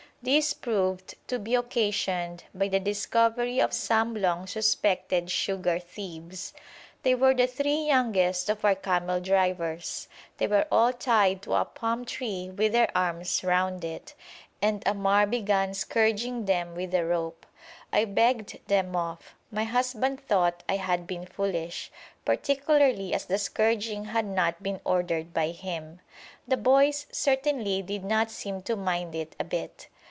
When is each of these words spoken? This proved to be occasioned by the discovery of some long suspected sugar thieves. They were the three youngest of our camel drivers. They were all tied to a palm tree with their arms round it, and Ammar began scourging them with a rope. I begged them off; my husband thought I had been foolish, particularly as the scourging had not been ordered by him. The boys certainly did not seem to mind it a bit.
This 0.23 0.53
proved 0.53 1.15
to 1.29 1.39
be 1.39 1.55
occasioned 1.55 2.43
by 2.53 2.67
the 2.67 2.79
discovery 2.79 3.57
of 3.59 3.73
some 3.73 4.13
long 4.13 4.45
suspected 4.45 5.31
sugar 5.31 5.79
thieves. 5.79 6.53
They 7.01 7.15
were 7.15 7.33
the 7.33 7.47
three 7.47 7.81
youngest 7.87 8.47
of 8.47 8.63
our 8.63 8.75
camel 8.75 9.19
drivers. 9.19 10.07
They 10.37 10.45
were 10.45 10.67
all 10.71 10.93
tied 10.93 11.41
to 11.41 11.55
a 11.55 11.65
palm 11.65 12.05
tree 12.05 12.51
with 12.51 12.71
their 12.71 12.95
arms 12.95 13.43
round 13.43 13.83
it, 13.83 14.13
and 14.61 14.85
Ammar 14.85 15.25
began 15.27 15.73
scourging 15.73 16.45
them 16.45 16.75
with 16.75 16.93
a 16.93 17.03
rope. 17.03 17.43
I 17.91 18.05
begged 18.05 18.59
them 18.67 18.95
off; 18.95 19.33
my 19.49 19.63
husband 19.63 20.19
thought 20.21 20.61
I 20.69 20.75
had 20.75 21.07
been 21.07 21.25
foolish, 21.25 21.91
particularly 22.25 23.11
as 23.15 23.25
the 23.25 23.39
scourging 23.39 24.05
had 24.05 24.25
not 24.27 24.61
been 24.61 24.81
ordered 24.85 25.33
by 25.33 25.47
him. 25.49 25.99
The 26.47 26.57
boys 26.57 27.07
certainly 27.11 27.81
did 27.81 28.03
not 28.03 28.29
seem 28.29 28.61
to 28.61 28.75
mind 28.75 29.15
it 29.15 29.35
a 29.39 29.43
bit. 29.43 29.87